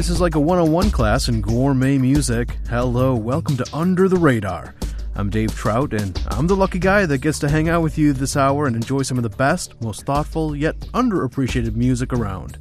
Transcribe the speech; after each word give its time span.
This 0.00 0.08
is 0.08 0.18
like 0.18 0.34
a 0.34 0.40
one 0.40 0.58
on 0.58 0.72
one 0.72 0.90
class 0.90 1.28
in 1.28 1.42
gourmet 1.42 1.98
music. 1.98 2.56
Hello, 2.70 3.14
welcome 3.14 3.58
to 3.58 3.66
Under 3.76 4.08
the 4.08 4.16
Radar. 4.16 4.74
I'm 5.14 5.28
Dave 5.28 5.54
Trout, 5.54 5.92
and 5.92 6.18
I'm 6.28 6.46
the 6.46 6.56
lucky 6.56 6.78
guy 6.78 7.04
that 7.04 7.18
gets 7.18 7.38
to 7.40 7.50
hang 7.50 7.68
out 7.68 7.82
with 7.82 7.98
you 7.98 8.14
this 8.14 8.34
hour 8.34 8.66
and 8.66 8.74
enjoy 8.74 9.02
some 9.02 9.18
of 9.18 9.24
the 9.24 9.36
best, 9.36 9.78
most 9.82 10.06
thoughtful, 10.06 10.56
yet 10.56 10.80
underappreciated 10.94 11.74
music 11.74 12.14
around. 12.14 12.56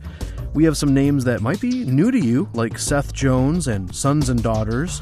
We 0.54 0.66
have 0.66 0.76
some 0.76 0.94
names 0.94 1.24
that 1.24 1.40
might 1.40 1.62
be 1.62 1.86
new 1.86 2.12
to 2.12 2.20
you, 2.20 2.50
like 2.56 2.78
Seth 2.78 3.14
Jones 3.14 3.70
and 3.70 3.96
Sons 3.96 4.28
and 4.28 4.44
Daughters, 4.44 5.02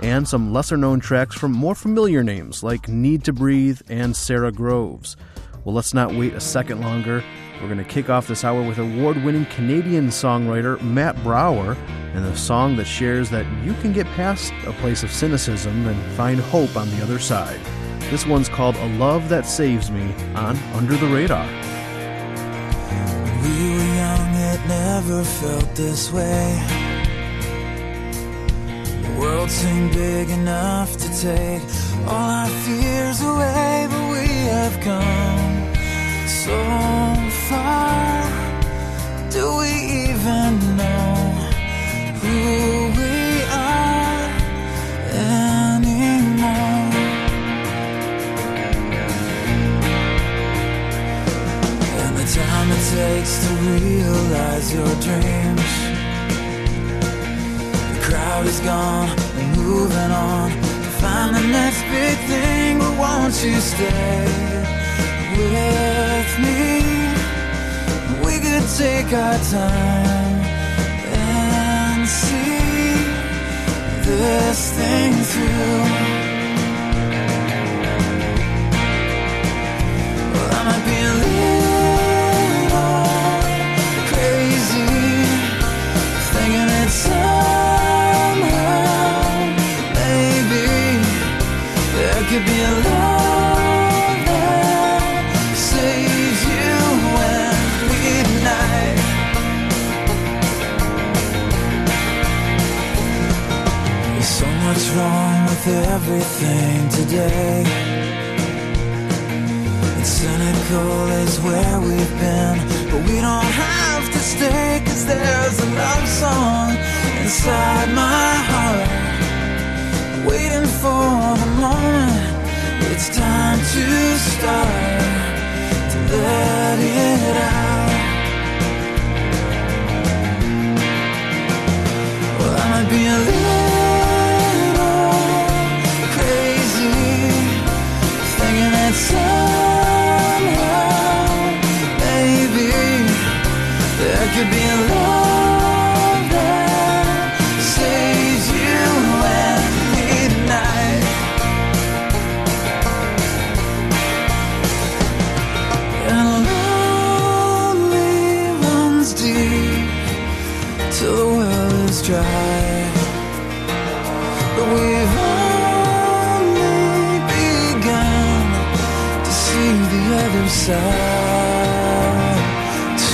and 0.00 0.28
some 0.28 0.52
lesser 0.52 0.76
known 0.76 1.00
tracks 1.00 1.36
from 1.36 1.52
more 1.52 1.74
familiar 1.74 2.22
names 2.22 2.62
like 2.62 2.86
Need 2.86 3.24
to 3.24 3.32
Breathe 3.32 3.80
and 3.88 4.14
Sara 4.14 4.52
Groves. 4.52 5.16
Well, 5.64 5.74
let's 5.74 5.92
not 5.92 6.14
wait 6.14 6.34
a 6.34 6.40
second 6.40 6.80
longer. 6.80 7.22
We're 7.60 7.66
going 7.66 7.78
to 7.78 7.84
kick 7.84 8.08
off 8.08 8.28
this 8.28 8.44
hour 8.44 8.62
with 8.62 8.78
award 8.78 9.22
winning 9.24 9.44
Canadian 9.46 10.08
songwriter 10.08 10.80
Matt 10.80 11.16
Brouwer 11.24 11.76
and 12.14 12.24
a 12.24 12.36
song 12.36 12.76
that 12.76 12.84
shares 12.84 13.30
that 13.30 13.44
you 13.64 13.74
can 13.74 13.92
get 13.92 14.06
past 14.08 14.52
a 14.64 14.72
place 14.74 15.02
of 15.02 15.10
cynicism 15.10 15.86
and 15.86 16.12
find 16.12 16.40
hope 16.40 16.76
on 16.76 16.88
the 16.90 17.02
other 17.02 17.18
side. 17.18 17.60
This 18.10 18.24
one's 18.24 18.48
called 18.48 18.76
A 18.76 18.86
Love 18.96 19.28
That 19.28 19.44
Saves 19.44 19.90
Me 19.90 20.14
on 20.34 20.56
Under 20.74 20.96
the 20.96 21.06
Radar. 21.06 21.46
We 23.42 23.70
were 23.74 23.94
young, 23.94 24.34
it 24.34 24.66
never 24.68 25.24
felt 25.24 25.74
this 25.74 26.12
way. 26.12 26.64
The 29.02 29.20
world 29.20 29.50
seemed 29.50 29.92
big 29.92 30.30
enough 30.30 30.96
to 30.96 31.20
take 31.20 31.62
all 32.06 32.30
our 32.30 32.48
fears 32.48 33.20
away, 33.20 33.88
but 33.90 34.10
we 34.12 34.26
have 34.46 34.80
come 34.80 35.47
so 36.28 36.60
far. 37.48 38.22
Do 39.30 39.56
we 39.60 39.72
even 40.10 40.76
know 40.76 41.14
who 42.20 42.92
we 42.98 43.42
are 43.50 44.28
anymore? 45.08 46.92
And 51.96 52.14
the 52.16 52.26
time 52.36 52.68
it 52.76 52.82
takes 52.92 53.32
to 53.46 53.50
realize 53.72 54.74
your 54.74 54.92
dreams. 55.06 55.70
The 57.94 58.00
crowd 58.02 58.46
is 58.46 58.60
gone, 58.60 59.08
we're 59.34 59.56
moving 59.56 60.12
on 60.12 60.50
to 60.50 60.90
find 61.00 61.34
the 61.34 61.46
next 61.48 61.80
big 61.84 62.18
thing. 62.28 62.78
But 62.80 62.98
won't 62.98 63.42
you 63.42 63.60
stay 63.60 64.57
with 65.38 66.38
me? 66.44 66.82
We 68.26 68.34
could 68.40 68.66
take 68.76 69.12
our 69.12 69.38
time 69.50 70.40
and 71.14 72.08
see 72.08 72.58
this 74.02 74.72
thing 74.72 75.12
through. 75.12 76.07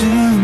Tonight. 0.05 0.34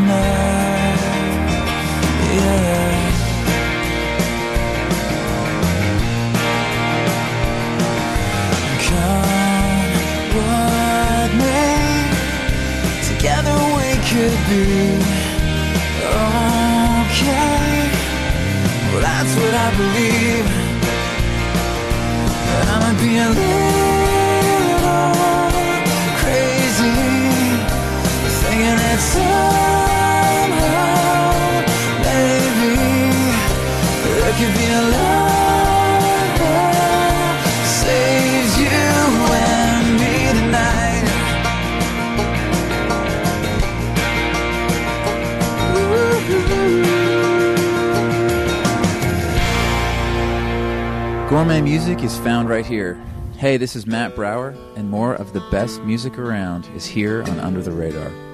Music 51.92 52.10
is 52.10 52.20
found 52.20 52.48
right 52.48 52.66
here. 52.66 52.94
Hey, 53.36 53.58
this 53.58 53.76
is 53.76 53.86
Matt 53.86 54.16
Brouwer, 54.16 54.56
and 54.78 54.90
more 54.90 55.14
of 55.16 55.34
the 55.34 55.42
best 55.52 55.82
music 55.82 56.18
around 56.18 56.66
is 56.74 56.86
here 56.86 57.22
on 57.24 57.38
Under 57.42 57.62
the 57.62 57.74
Radar. 57.74 58.31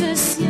Jesus, 0.00 0.49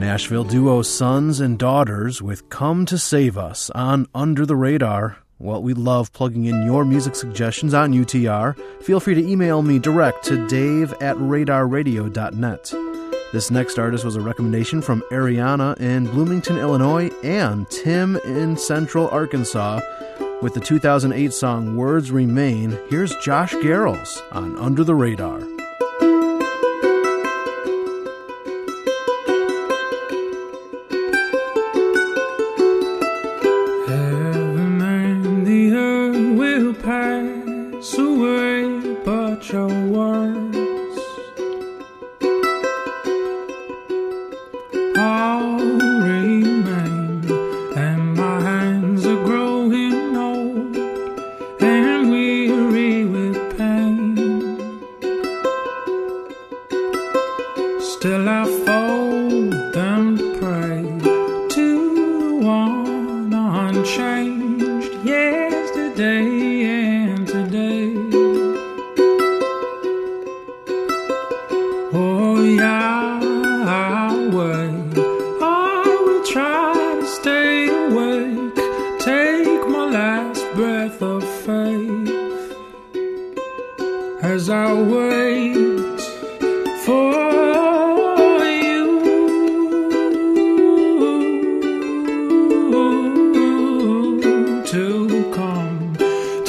Nashville 0.00 0.44
duo 0.44 0.80
Sons 0.80 1.40
and 1.40 1.58
Daughters 1.58 2.22
with 2.22 2.48
Come 2.48 2.86
to 2.86 2.96
Save 2.96 3.36
Us 3.36 3.68
on 3.74 4.08
Under 4.14 4.46
the 4.46 4.56
Radar. 4.56 5.18
Well, 5.38 5.62
we 5.62 5.74
love 5.74 6.10
plugging 6.14 6.46
in 6.46 6.64
your 6.64 6.86
music 6.86 7.14
suggestions 7.14 7.74
on 7.74 7.92
UTR. 7.92 8.58
Feel 8.82 8.98
free 8.98 9.14
to 9.14 9.28
email 9.28 9.60
me 9.60 9.78
direct 9.78 10.24
to 10.24 10.46
dave 10.48 10.94
at 11.02 11.16
radarradio.net. 11.16 12.74
This 13.34 13.50
next 13.50 13.78
artist 13.78 14.06
was 14.06 14.16
a 14.16 14.22
recommendation 14.22 14.80
from 14.80 15.02
Ariana 15.10 15.78
in 15.78 16.06
Bloomington, 16.06 16.56
Illinois, 16.56 17.10
and 17.22 17.68
Tim 17.68 18.16
in 18.24 18.56
Central 18.56 19.06
Arkansas. 19.10 19.80
With 20.40 20.54
the 20.54 20.60
2008 20.60 21.30
song 21.34 21.76
Words 21.76 22.10
Remain, 22.10 22.78
here's 22.88 23.14
Josh 23.16 23.52
Garrels 23.56 24.18
on 24.32 24.56
Under 24.56 24.82
the 24.82 24.94
Radar. 24.94 25.59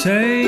Take 0.02 0.41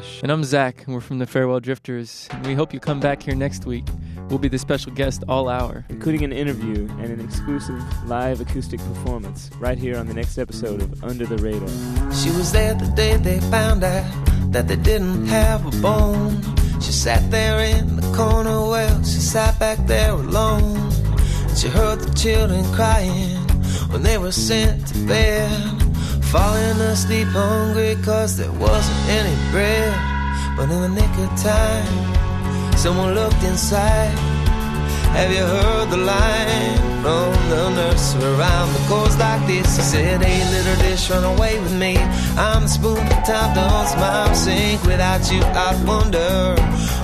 Josh. 0.00 0.22
And 0.22 0.32
I'm 0.32 0.44
Zach, 0.44 0.84
and 0.84 0.94
we're 0.94 1.00
from 1.00 1.18
the 1.18 1.26
Farewell 1.26 1.60
Drifters. 1.60 2.28
And 2.30 2.46
we 2.46 2.54
hope 2.54 2.72
you 2.72 2.80
come 2.80 3.00
back 3.00 3.22
here 3.22 3.34
next 3.34 3.64
week. 3.66 3.86
We'll 4.28 4.38
be 4.38 4.48
the 4.48 4.58
special 4.58 4.92
guest 4.92 5.24
all 5.28 5.48
hour, 5.48 5.84
including 5.88 6.22
an 6.24 6.32
interview 6.32 6.88
and 6.98 7.06
an 7.12 7.20
exclusive 7.20 7.82
live 8.06 8.40
acoustic 8.40 8.80
performance 8.80 9.50
right 9.58 9.78
here 9.78 9.98
on 9.98 10.06
the 10.06 10.14
next 10.14 10.38
episode 10.38 10.80
of 10.82 11.02
Under 11.04 11.26
the 11.26 11.36
Radar. 11.38 11.68
She 12.12 12.30
was 12.30 12.52
there 12.52 12.74
the 12.74 12.86
day 12.94 13.16
they 13.16 13.40
found 13.50 13.82
out 13.84 14.04
that 14.52 14.68
they 14.68 14.76
didn't 14.76 15.26
have 15.26 15.66
a 15.66 15.82
bone. 15.82 16.40
She 16.80 16.92
sat 16.92 17.28
there 17.30 17.60
in 17.60 17.96
the 17.96 18.16
corner, 18.16 18.60
well, 18.68 19.02
she 19.02 19.20
sat 19.20 19.58
back 19.58 19.78
there 19.86 20.12
alone. 20.12 20.90
She 21.56 21.68
heard 21.68 22.00
the 22.00 22.12
children 22.14 22.64
crying 22.72 23.36
when 23.90 24.02
they 24.02 24.16
were 24.18 24.32
sent 24.32 24.86
to 24.88 25.06
bed. 25.06 25.79
Falling 26.30 26.80
asleep 26.80 27.26
hungry 27.26 27.96
cause 28.04 28.36
there 28.36 28.52
wasn't 28.52 29.08
any 29.08 29.34
bread. 29.50 29.92
But 30.56 30.70
in 30.70 30.80
the 30.80 30.88
nick 30.88 31.10
of 31.18 31.42
time, 31.42 32.76
someone 32.76 33.16
looked 33.16 33.42
inside 33.42 34.16
Have 35.18 35.32
you 35.32 35.42
heard 35.42 35.90
the 35.90 35.96
line 35.96 36.78
from 37.02 37.32
the 37.50 37.70
nursery 37.70 38.30
rhyme 38.38 38.72
that 38.72 38.86
goes 38.88 39.16
like 39.16 39.44
this? 39.48 39.76
He 39.76 39.82
said, 39.82 40.22
Hey, 40.22 40.48
little 40.52 40.76
dish, 40.84 41.10
run 41.10 41.24
away 41.24 41.58
with 41.58 41.76
me. 41.76 41.96
I'm 42.38 42.62
the 42.62 42.68
spoon 42.68 43.04
for 43.08 43.22
top, 43.26 43.56
don't 43.56 43.88
smile, 43.88 44.32
sink. 44.32 44.84
Without 44.84 45.32
you, 45.32 45.40
I'd 45.42 45.84
wonder 45.84 46.54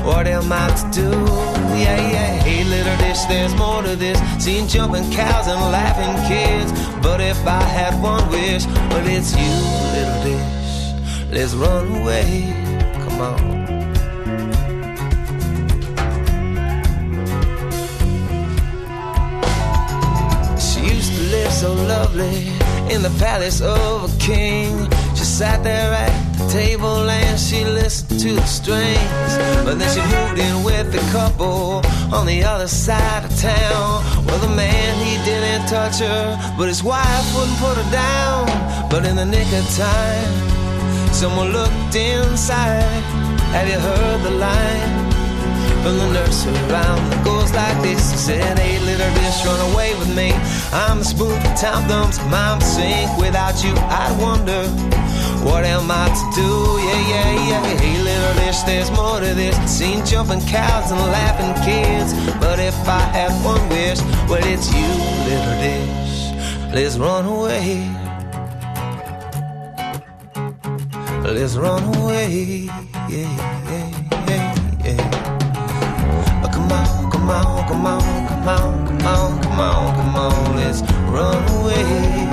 what 0.05 0.29
am 0.29 0.53
I 0.53 0.69
to 0.69 1.01
do? 1.01 1.56
Yeah, 1.77 2.11
yeah. 2.11 2.43
Hey, 2.43 2.65
little 2.65 2.97
dish, 2.97 3.23
there's 3.25 3.55
more 3.55 3.83
to 3.83 3.97
this. 3.97 4.19
Seen 4.43 4.67
jumping 4.67 5.11
cows 5.13 5.47
and 5.47 5.61
laughing 5.71 6.17
kids. 6.27 6.73
But 7.03 7.21
if 7.21 7.47
I 7.47 7.63
had 7.63 8.01
one 8.03 8.29
wish, 8.31 8.65
well, 8.67 9.07
it's 9.07 9.37
you, 9.37 9.53
little 9.97 10.23
dish. 10.25 10.67
Let's 11.31 11.53
run 11.53 12.01
away. 12.01 12.53
Come 13.05 13.21
on. 13.21 13.67
She 20.59 20.81
used 20.81 21.13
to 21.15 21.23
live 21.35 21.53
so 21.53 21.75
lovely 21.75 22.49
in 22.93 23.03
the 23.03 23.15
palace 23.19 23.61
of 23.61 24.15
a 24.15 24.19
king. 24.19 24.91
She 25.15 25.25
sat 25.25 25.63
there 25.63 25.93
at 25.93 26.26
table 26.51 27.09
and 27.09 27.39
she 27.39 27.65
listened 27.65 28.21
to 28.21 28.33
the 28.35 28.47
strings. 28.47 29.33
But 29.65 29.79
then 29.79 29.89
she 29.95 30.03
moved 30.15 30.39
in 30.39 30.65
with 30.65 30.95
a 30.95 31.13
couple 31.13 31.83
on 32.15 32.27
the 32.27 32.45
other 32.45 32.69
side 32.69 33.25
of 33.25 33.35
town. 33.39 34.05
Well, 34.27 34.39
the 34.39 34.55
man, 34.55 34.93
he 35.05 35.15
didn't 35.25 35.69
touch 35.69 35.99
her, 36.01 36.55
but 36.59 36.69
his 36.69 36.83
wife 36.83 37.27
wouldn't 37.35 37.59
put 37.59 37.77
her 37.77 37.91
down. 37.91 38.47
But 38.91 39.05
in 39.05 39.17
the 39.17 39.25
nick 39.25 39.51
of 39.53 39.67
time, 39.77 41.13
someone 41.13 41.53
looked 41.53 41.95
inside. 41.95 43.03
Have 43.55 43.69
you 43.69 43.79
heard 43.79 44.23
the 44.23 44.31
line? 44.31 45.07
from 45.87 45.99
the 45.99 46.13
nursery 46.15 46.53
rhyme 46.67 46.99
that 47.11 47.25
goes 47.25 47.53
like 47.55 47.79
this. 47.81 48.11
He 48.11 48.19
said, 48.19 48.59
Hey, 48.59 48.81
little 48.81 49.13
dish, 49.15 49.47
run 49.47 49.61
away 49.71 49.95
with 49.95 50.11
me. 50.17 50.33
I'm 50.73 50.99
the 50.99 51.05
spoon 51.05 51.39
for 51.41 51.55
time 51.55 51.87
thumbs, 51.87 52.19
mom 52.27 52.61
sink. 52.61 53.07
Without 53.19 53.63
you, 53.63 53.73
I'd 53.87 54.15
wonder. 54.19 54.67
What 55.47 55.65
am 55.65 55.89
I 55.89 56.09
to 56.19 56.25
do? 56.35 56.51
Yeah, 56.87 57.03
yeah, 57.13 57.49
yeah. 57.51 57.79
Hey, 57.79 58.03
little 58.03 58.35
dish, 58.35 58.61
there's 58.63 58.91
more 58.91 59.21
to 59.21 59.33
this. 59.33 59.55
Seen 59.71 60.05
jumping 60.05 60.41
cows 60.41 60.91
and 60.91 61.01
laughing 61.01 61.55
kids. 61.65 62.13
But 62.41 62.59
if 62.59 62.77
I 62.89 62.99
had 63.15 63.31
one 63.45 63.63
wish, 63.69 64.01
well, 64.29 64.43
it's 64.43 64.67
you, 64.75 64.91
little 65.31 65.57
dish. 65.63 66.17
Let's 66.75 66.99
run 66.99 67.27
away. 67.27 67.79
Let's 71.23 71.55
run 71.55 71.83
away. 71.95 72.69
Yeah, 73.09 73.31
yeah, 73.71 73.87
yeah, 74.29 74.55
yeah. 74.85 76.43
Oh, 76.45 76.51
come 76.53 76.73
on, 76.73 77.11
come 77.13 77.31
on, 77.31 77.69
come 77.69 77.87
on, 77.87 78.03
come 78.29 78.49
on, 78.49 78.87
come 78.89 79.07
on, 79.07 79.43
come 79.43 79.61
on, 79.61 79.95
come 79.95 80.17
on, 80.17 80.57
let's 80.57 80.83
run 81.15 81.43
away. 81.61 82.26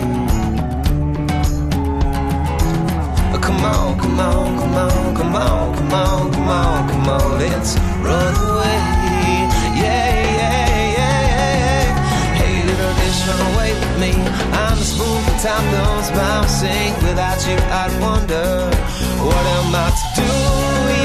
Come 3.63 3.75
on, 3.75 3.97
come 3.97 4.19
on, 4.19 4.57
come 4.59 4.75
on, 4.75 5.15
come 5.15 5.35
on, 5.35 5.75
come 5.75 5.93
on, 5.93 6.31
come 6.33 6.49
on, 6.49 6.89
come 6.89 7.09
on, 7.09 7.39
let's 7.39 7.77
run 8.03 8.35
away. 8.51 8.79
Yeah, 9.79 10.03
yeah, 10.39 10.97
yeah, 10.99 12.65
little 12.67 12.93
dish, 12.99 13.19
run 13.27 13.41
away 13.53 13.71
with 13.73 13.95
me. 14.03 14.11
I'm 14.51 14.77
a 14.77 14.83
spoon 14.83 15.19
for 15.23 15.37
time, 15.39 15.65
those 15.71 16.11
mouths 16.11 16.59
sing. 16.59 16.93
Without 17.07 17.39
you, 17.47 17.55
I'd 17.71 17.93
wonder 18.01 18.69
what 19.23 19.45
am 19.55 19.73
I 19.73 19.87
to 19.95 20.07
do? 20.19 20.31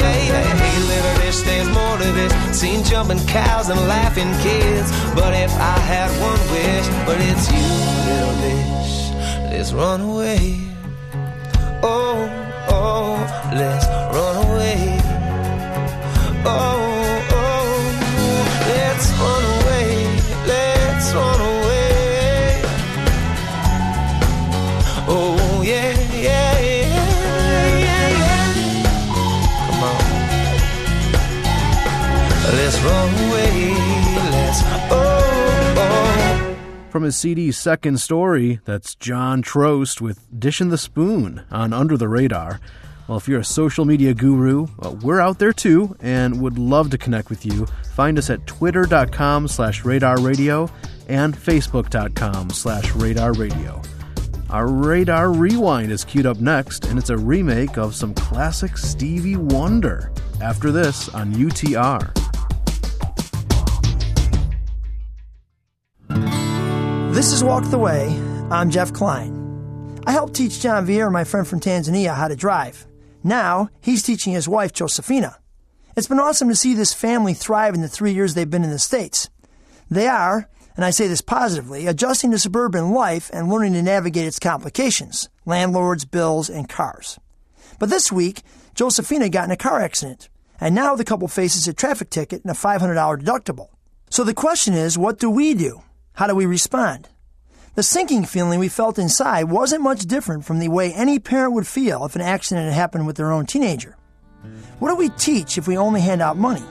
Yeah, 0.03 0.19
yeah. 0.27 0.57
Hey, 0.59 0.77
little 0.91 1.15
dish, 1.23 1.41
there's 1.43 1.69
more 1.69 1.97
to 1.99 2.11
this. 2.19 2.33
Seen 2.59 2.83
jumping 2.83 3.25
cows 3.27 3.69
and 3.69 3.81
laughing 3.87 4.33
kids. 4.43 4.91
But 5.15 5.33
if 5.33 5.53
I 5.55 5.79
had 5.93 6.11
one 6.21 6.43
wish, 6.51 6.87
but 7.07 7.19
it's 7.21 7.47
you, 7.55 7.69
little 8.11 8.37
dish. 8.43 9.11
Let's 9.53 9.73
run 9.73 10.01
away. 10.01 10.59
Oh, 11.81 12.27
let's 13.53 13.87
run 14.15 14.37
away. 14.47 14.99
Oh, 16.45 16.88
From 36.99 37.05
his 37.05 37.17
CD 37.17 37.53
Second 37.53 38.01
Story, 38.01 38.59
that's 38.65 38.97
Jon 38.97 39.41
Troast 39.41 40.01
with 40.01 40.27
Dishing 40.37 40.71
the 40.71 40.77
Spoon 40.77 41.45
on 41.49 41.73
Under 41.73 41.97
the 41.97 42.09
Radar. 42.09 42.59
Well, 43.07 43.19
if 43.19 43.29
you're 43.29 43.39
a 43.39 43.45
social 43.45 43.85
media 43.85 44.15
guru, 44.15 44.67
well, 44.79 44.97
we're 44.97 45.21
out 45.21 45.39
there 45.39 45.53
too 45.53 45.95
and 46.01 46.41
would 46.41 46.59
love 46.59 46.91
to 46.91 46.99
connect 46.99 47.31
with 47.31 47.47
you. 47.47 47.67
Find 47.95 48.19
us 48.19 48.31
at 48.31 48.49
twitter.com 48.49 49.47
slash 49.47 49.85
radar 49.85 50.21
radio 50.21 50.69
and 51.09 51.37
facebook.com 51.37 52.51
slash 52.51 52.93
radar 52.97 53.33
radio. 53.35 53.81
Our 54.51 54.67
Radar 54.67 55.31
Rewind 55.31 55.93
is 55.93 56.05
queued 56.05 56.27
up 56.27 56.41
next, 56.41 56.87
and 56.87 56.99
it's 56.99 57.11
a 57.11 57.17
remake 57.17 57.79
of 57.79 57.95
some 57.95 58.13
classic 58.13 58.77
Stevie 58.77 59.37
Wonder. 59.37 60.11
After 60.41 60.73
this 60.73 61.09
on 61.11 61.33
UTR. 61.33 62.13
This 67.19 67.33
is 67.33 67.43
Walk 67.43 67.69
the 67.69 67.79
Way. 67.79 68.17
I'm 68.49 68.71
Jeff 68.71 68.93
Klein. 68.93 70.01
I 70.07 70.13
helped 70.13 70.35
teach 70.35 70.61
John 70.61 70.87
Vieira, 70.87 71.11
my 71.11 71.25
friend 71.25 71.49
from 71.49 71.59
Tanzania, 71.59 72.15
how 72.15 72.29
to 72.29 72.37
drive. 72.37 72.87
Now, 73.25 73.71
he's 73.81 74.05
teaching 74.05 74.35
his 74.35 74.49
wife, 74.49 74.73
Josefina. 74.73 75.37
It's 75.97 76.07
been 76.07 76.21
awesome 76.21 76.49
to 76.49 76.55
see 76.55 76.75
this 76.75 76.95
family 76.95 77.35
thrive 77.35 77.75
in 77.75 77.81
the 77.81 77.89
three 77.89 78.13
years 78.13 78.35
they've 78.35 78.49
been 78.49 78.63
in 78.63 78.71
the 78.71 78.79
States. 78.79 79.29
They 79.91 80.07
are, 80.07 80.49
and 80.77 80.85
I 80.85 80.91
say 80.91 81.09
this 81.09 81.21
positively, 81.21 81.89
adjusting 81.89 82.31
to 82.31 82.39
suburban 82.39 82.93
life 82.93 83.31
and 83.33 83.51
learning 83.51 83.73
to 83.73 83.83
navigate 83.83 84.27
its 84.27 84.39
complications 84.39 85.29
landlords, 85.45 86.05
bills, 86.05 86.49
and 86.49 86.69
cars. 86.69 87.19
But 87.81 87.91
this 87.91 88.13
week, 88.13 88.43
Josefina 88.77 89.29
got 89.29 89.47
in 89.47 89.51
a 89.51 89.57
car 89.57 89.81
accident, 89.81 90.29
and 90.61 90.73
now 90.73 90.95
the 90.95 91.05
couple 91.05 91.27
faces 91.27 91.67
a 91.67 91.75
traffic 91.75 92.11
ticket 92.11 92.45
and 92.45 92.53
a 92.53 92.55
$500 92.55 93.21
deductible. 93.21 93.71
So 94.09 94.23
the 94.23 94.35
question 94.35 94.75
is, 94.75 94.97
what 94.97 95.19
do 95.19 95.29
we 95.29 95.55
do? 95.55 95.83
How 96.19 96.27
do 96.27 96.35
we 96.35 96.47
respond? 96.47 97.09
The 97.77 97.85
sinking 97.85 98.25
feeling 98.25 98.59
we 98.59 98.69
felt 98.69 98.99
inside 98.99 99.45
wasn't 99.45 99.85
much 99.85 100.01
different 100.01 100.45
from 100.45 100.59
the 100.59 100.67
way 100.67 100.93
any 100.93 101.21
parent 101.21 101.53
would 101.53 101.65
feel 101.69 102.05
if 102.05 102.17
an 102.17 102.23
accident 102.23 102.65
had 102.65 102.75
happened 102.75 103.07
with 103.07 103.17
their 103.17 103.31
own 103.31 103.47
teenager. 103.47 103.97
What 104.81 104.89
do 104.89 104.97
we 104.97 105.11
teach 105.11 105.59
if 105.59 105.69
we 105.69 105.79
only 105.79 106.01
hand 106.01 106.21
out 106.21 106.37
money? 106.37 106.65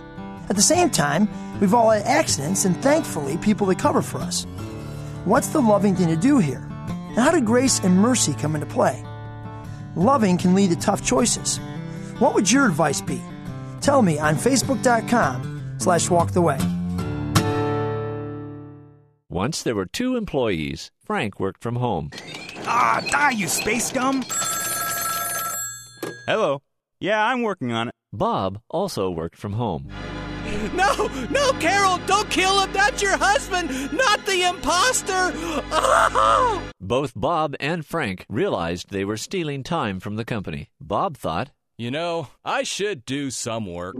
At 0.50 0.58
the 0.58 0.62
same 0.62 0.89
time, 0.89 1.30
we've 1.62 1.74
all 1.74 1.92
had 1.92 2.06
accidents 2.06 2.66
and 2.66 2.75
thankfully 2.84 3.38
people 3.38 3.68
that 3.68 3.80
cover 3.80 4.01
for 4.01 4.18
us. 4.18 4.44
What's 5.24 5.48
the 5.48 5.62
loving 5.62 5.96
thing 5.96 6.10
to 6.10 6.18
do 6.18 6.39
here? 6.39 6.68
And 6.89 7.16
how 7.16 7.32
do 7.32 7.39
grace 7.39 7.80
and 7.80 7.98
mercy 7.98 8.34
come 8.34 8.54
into 8.54 8.68
play? 8.68 9.01
Loving 9.96 10.38
can 10.38 10.56
lead 10.56 10.72
to 10.72 10.75
tough 10.75 11.06
choices. 11.06 11.56
What 12.20 12.34
would 12.34 12.51
your 12.51 12.66
advice 12.66 13.00
be? 13.00 13.22
Tell 13.80 14.01
me 14.01 14.20
on 14.20 14.36
facebook.com 14.36 15.75
slash 15.77 16.10
walk 16.10 16.32
the 16.32 16.42
way. 16.42 16.60
Once 19.38 19.62
there 19.62 19.75
were 19.75 19.86
two 19.86 20.15
employees. 20.15 20.89
Frank 21.06 21.39
worked 21.39 21.62
from 21.62 21.75
home. 21.75 22.10
Ah, 22.65 23.06
die, 23.08 23.29
you 23.29 23.48
space 23.48 23.89
scum! 23.89 24.25
Hello. 26.25 26.63
Yeah, 27.00 27.24
I'm 27.24 27.44
working 27.44 27.72
on 27.72 27.89
it. 27.89 27.94
Bob 28.12 28.60
also 28.67 29.12
worked 29.12 29.38
from 29.38 29.53
home. 29.53 29.91
No, 30.74 31.08
no, 31.29 31.51
Carol, 31.60 32.00
don't 32.08 32.27
kill 32.32 32.62
him. 32.62 32.74
That's 32.74 33.00
your 33.00 33.16
husband, 33.16 33.70
not 33.94 34.25
the 34.25 34.42
imposter. 34.42 35.31
Oh! 35.72 36.72
Both 36.81 37.14
Bob 37.16 37.55
and 37.59 37.85
Frank 37.85 38.25
realized 38.27 38.90
they 38.90 39.05
were 39.05 39.18
stealing 39.18 39.62
time 39.62 40.00
from 40.00 40.16
the 40.16 40.25
company. 40.25 40.72
Bob 40.81 41.16
thought, 41.16 41.51
You 41.77 41.92
know, 41.92 42.29
I 42.44 42.64
should 42.64 43.05
do 43.05 43.29
some 43.29 43.68
work. 43.72 43.98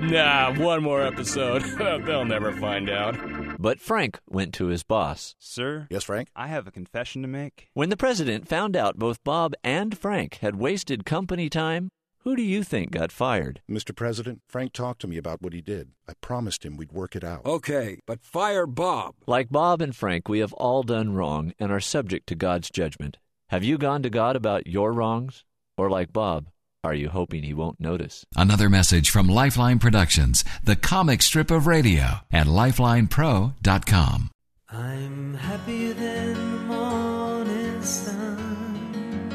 Nah, 0.00 0.58
one 0.58 0.82
more 0.82 1.02
episode. 1.02 1.62
They'll 2.06 2.24
never 2.24 2.52
find 2.52 2.88
out. 2.88 3.18
But 3.60 3.78
Frank 3.78 4.18
went 4.26 4.54
to 4.54 4.68
his 4.68 4.82
boss. 4.82 5.36
Sir? 5.38 5.86
Yes, 5.90 6.04
Frank? 6.04 6.28
I 6.34 6.46
have 6.46 6.66
a 6.66 6.70
confession 6.70 7.20
to 7.20 7.28
make. 7.28 7.68
When 7.74 7.90
the 7.90 7.96
president 7.96 8.48
found 8.48 8.74
out 8.74 8.98
both 8.98 9.22
Bob 9.22 9.52
and 9.62 9.96
Frank 9.96 10.38
had 10.40 10.56
wasted 10.56 11.04
company 11.04 11.50
time, 11.50 11.90
who 12.20 12.36
do 12.36 12.42
you 12.42 12.64
think 12.64 12.92
got 12.92 13.12
fired? 13.12 13.60
Mr. 13.70 13.94
President, 13.94 14.40
Frank 14.48 14.72
talked 14.72 15.02
to 15.02 15.06
me 15.06 15.18
about 15.18 15.42
what 15.42 15.52
he 15.52 15.60
did. 15.60 15.90
I 16.08 16.14
promised 16.22 16.64
him 16.64 16.78
we'd 16.78 16.92
work 16.92 17.14
it 17.14 17.22
out. 17.22 17.44
Okay, 17.44 17.98
but 18.06 18.22
fire 18.22 18.66
Bob. 18.66 19.14
Like 19.26 19.50
Bob 19.50 19.82
and 19.82 19.94
Frank, 19.94 20.26
we 20.26 20.38
have 20.38 20.54
all 20.54 20.82
done 20.82 21.12
wrong 21.12 21.52
and 21.58 21.70
are 21.70 21.80
subject 21.80 22.26
to 22.28 22.34
God's 22.34 22.70
judgment. 22.70 23.18
Have 23.48 23.64
you 23.64 23.76
gone 23.76 24.02
to 24.02 24.10
God 24.10 24.36
about 24.36 24.66
your 24.66 24.92
wrongs? 24.92 25.44
Or 25.76 25.90
like 25.90 26.12
Bob, 26.12 26.48
are 26.82 26.94
you 26.94 27.10
hoping 27.10 27.42
he 27.42 27.52
won't 27.52 27.78
notice? 27.78 28.24
Another 28.34 28.70
message 28.70 29.10
from 29.10 29.28
Lifeline 29.28 29.78
Productions, 29.78 30.44
the 30.64 30.76
comic 30.76 31.20
strip 31.20 31.50
of 31.50 31.66
radio, 31.66 32.20
at 32.32 32.46
lifelinepro.com. 32.46 34.30
I'm 34.70 35.34
happier 35.34 35.92
than 35.92 36.34
the 36.34 36.74
morning 36.74 37.82
sun. 37.82 39.28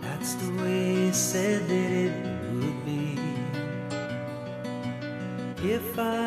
That's 0.00 0.32
the 0.34 0.50
way 0.62 1.12
said 1.12 1.68
that 1.68 1.90
it 1.92 2.12
would 2.54 2.84
be. 2.86 3.18
If 5.68 5.98
I 5.98 6.21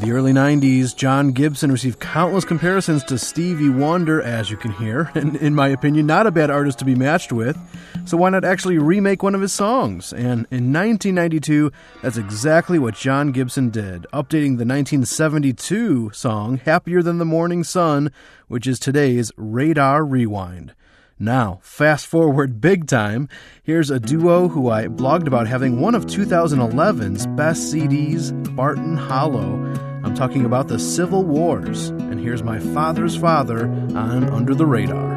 The 0.00 0.12
early 0.12 0.32
90s, 0.32 0.96
John 0.96 1.32
Gibson 1.32 1.70
received 1.70 2.00
countless 2.00 2.46
comparisons 2.46 3.04
to 3.04 3.18
Stevie 3.18 3.68
Wonder, 3.68 4.22
as 4.22 4.50
you 4.50 4.56
can 4.56 4.72
hear, 4.72 5.10
and 5.14 5.36
in 5.36 5.54
my 5.54 5.68
opinion, 5.68 6.06
not 6.06 6.26
a 6.26 6.30
bad 6.30 6.50
artist 6.50 6.78
to 6.78 6.86
be 6.86 6.94
matched 6.94 7.32
with. 7.32 7.54
So 8.06 8.16
why 8.16 8.30
not 8.30 8.42
actually 8.42 8.78
remake 8.78 9.22
one 9.22 9.34
of 9.34 9.42
his 9.42 9.52
songs? 9.52 10.14
And 10.14 10.46
in 10.50 10.72
1992, 10.72 11.70
that's 12.00 12.16
exactly 12.16 12.78
what 12.78 12.94
John 12.94 13.30
Gibson 13.30 13.68
did, 13.68 14.06
updating 14.10 14.56
the 14.56 14.64
1972 14.64 16.12
song 16.14 16.56
Happier 16.64 17.02
Than 17.02 17.18
the 17.18 17.26
Morning 17.26 17.62
Sun, 17.62 18.10
which 18.48 18.66
is 18.66 18.78
today's 18.78 19.30
Radar 19.36 20.02
Rewind. 20.02 20.72
Now, 21.18 21.60
fast 21.62 22.06
forward 22.06 22.62
big 22.62 22.86
time. 22.86 23.28
Here's 23.62 23.90
a 23.90 24.00
duo 24.00 24.48
who 24.48 24.70
I 24.70 24.86
blogged 24.86 25.26
about 25.26 25.46
having 25.46 25.78
one 25.78 25.94
of 25.94 26.06
2011's 26.06 27.26
best 27.26 27.74
CDs, 27.74 28.32
Barton 28.56 28.96
Hollow. 28.96 29.89
Talking 30.20 30.44
about 30.44 30.68
the 30.68 30.78
Civil 30.78 31.24
Wars. 31.24 31.88
And 31.88 32.20
here's 32.20 32.42
my 32.42 32.58
father's 32.58 33.16
father 33.16 33.64
on 33.96 34.24
Under 34.24 34.54
the 34.54 34.66
Radar. 34.66 35.16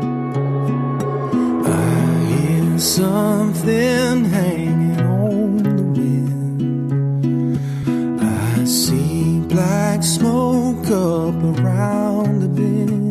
I 1.66 2.26
hear 2.26 2.80
something 2.80 4.24
hanging 4.24 5.02
on 5.02 5.58
the 5.58 5.84
wind. 6.00 7.60
I 8.22 8.64
see 8.64 9.42
black 9.42 10.04
smoke 10.04 10.86
up 10.86 11.36
around 11.60 12.40
the 12.40 12.48
bend. 12.48 13.03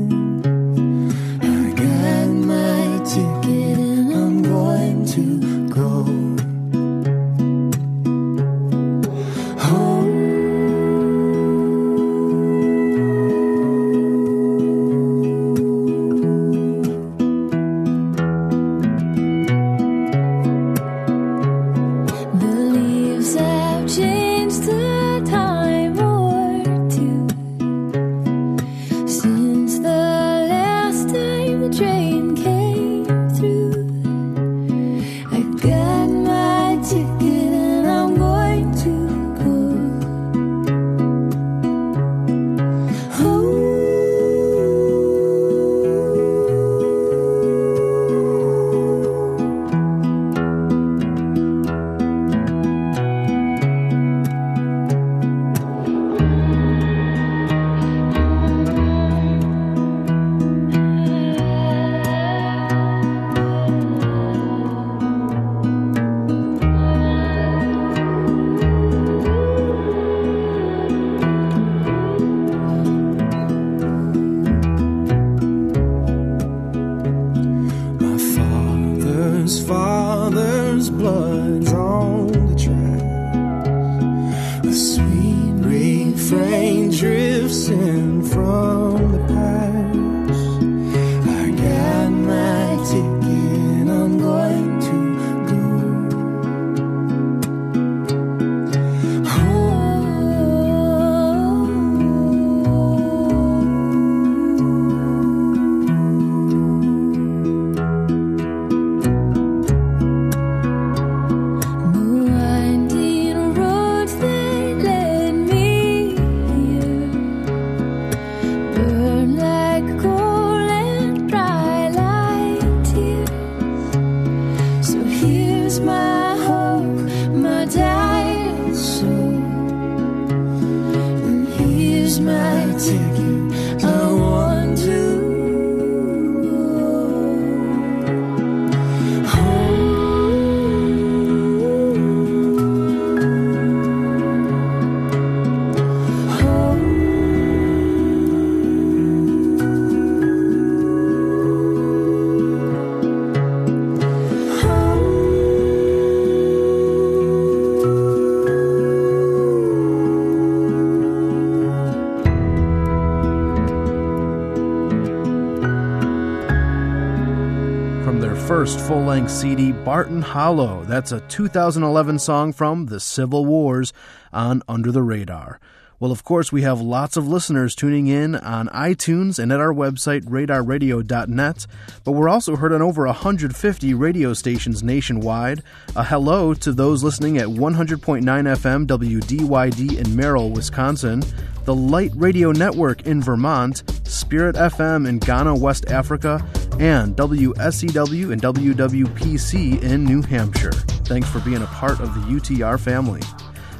CD, 169.33 169.73
Barton 169.73 170.21
Hollow. 170.21 170.85
That's 170.85 171.11
a 171.11 171.21
2011 171.21 172.19
song 172.19 172.53
from 172.53 172.87
The 172.87 173.01
Civil 173.01 173.47
Wars 173.47 173.93
on 174.33 174.63
Under 174.69 174.93
the 174.93 175.03
Radar. 175.03 175.59
Well, 175.99 176.13
of 176.13 176.23
course, 176.23 176.53
we 176.53 176.63
have 176.63 176.81
lots 176.81 177.17
of 177.17 177.27
listeners 177.27 177.75
tuning 177.75 178.09
in 178.09 178.35
on 178.35 178.69
iTunes 178.69 179.39
and 179.39 179.51
at 179.51 179.59
our 179.59 179.73
website, 179.73 180.25
radarradio.net, 180.25 181.67
but 182.05 182.13
we're 182.13 182.29
also 182.29 182.57
heard 182.57 182.73
on 182.73 182.83
over 182.83 183.07
150 183.07 183.95
radio 183.95 184.35
stations 184.35 184.83
nationwide. 184.83 185.63
A 185.97 186.05
hello 186.05 186.55
to 186.55 186.71
those 186.71 187.03
listening 187.03 187.39
at 187.39 187.47
100.9 187.47 188.23
FM 188.23 188.87
WDYD 188.87 189.99
in 189.99 190.15
Merrill, 190.15 190.51
Wisconsin, 190.51 191.23
the 191.65 191.75
Light 191.75 192.13
Radio 192.17 192.53
Network 192.53 193.07
in 193.07 193.23
Vermont, 193.23 193.83
Spirit 194.05 194.57
FM 194.57 195.09
in 195.09 195.19
Ghana, 195.21 195.55
West 195.55 195.89
Africa, 195.91 196.45
and 196.81 197.17
WSCW 197.17 198.33
and 198.33 198.43
WWPC 198.43 199.83
in 199.83 200.05
New 200.05 200.23
Hampshire. 200.23 200.73
Thanks 201.05 201.29
for 201.29 201.41
being 201.41 201.63
a 201.63 201.67
part 201.67 202.01
of 202.01 202.15
the 202.15 202.21
UTR 202.21 202.79
family. 202.79 203.21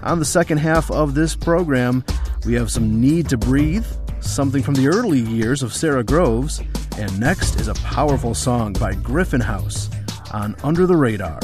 On 0.03 0.19
the 0.19 0.25
second 0.25 0.59
half 0.59 0.91
of 0.91 1.15
this 1.15 1.37
program, 1.37 2.05
we 2.45 2.55
have 2.55 2.71
some 2.71 3.01
Need 3.01 3.29
to 3.29 3.39
Breathe, 3.39 3.87
something 4.21 4.63
from 4.63 4.75
the 4.75 4.89
early 4.89 5.21
years 5.21 5.63
of 5.63 5.73
Sara 5.73 6.03
Groves, 6.03 6.61
and 6.99 7.21
next 7.21 7.57
is 7.61 7.69
a 7.69 7.75
powerful 7.75 8.35
song 8.35 8.73
by 8.73 8.95
Griffin 8.95 9.41
House 9.41 9.89
on 10.33 10.57
Under 10.63 10.87
the 10.87 10.97
Radar. 10.97 11.41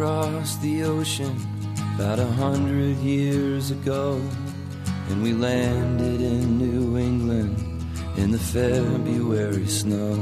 Across 0.00 0.56
the 0.56 0.82
ocean 0.82 1.36
about 1.94 2.18
a 2.18 2.24
hundred 2.24 2.96
years 2.98 3.70
ago. 3.70 4.18
and 5.10 5.22
we 5.22 5.34
landed 5.34 6.22
in 6.22 6.56
New 6.56 6.96
England 6.96 7.54
in 8.16 8.30
the 8.30 8.38
February 8.38 9.66
snow. 9.66 10.14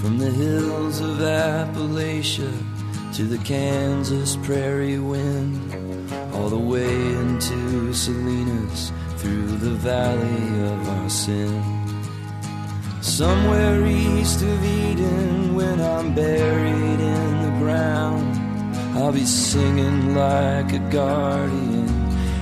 From 0.00 0.18
the 0.18 0.30
hills 0.30 1.00
of 1.00 1.18
Appalachia 1.18 2.52
to 3.14 3.22
the 3.22 3.38
Kansas 3.44 4.34
prairie 4.42 4.98
wind, 4.98 5.72
all 6.34 6.48
the 6.48 6.64
way 6.72 6.96
into 7.22 7.94
Salinas 7.94 8.90
through 9.18 9.46
the 9.58 9.76
valley 9.90 10.48
of 10.72 10.88
our 10.88 11.08
sin. 11.08 11.62
Somewhere 13.02 13.86
east 13.86 14.42
of 14.42 14.64
Eden, 14.64 15.54
when 15.54 15.80
I'm 15.80 16.12
buried 16.12 17.00
in 17.16 17.42
the 17.44 17.54
ground, 17.60 18.33
I'll 18.96 19.10
be 19.12 19.24
singing 19.24 20.14
like 20.14 20.72
a 20.72 20.78
guardian 20.78 21.88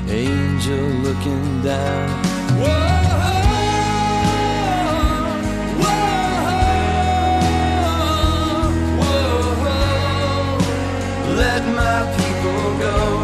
angel 0.06 0.86
looking 1.06 1.62
down. 1.62 2.22
Let 11.34 11.64
my 11.74 12.00
people 12.16 12.78
go. 12.78 13.21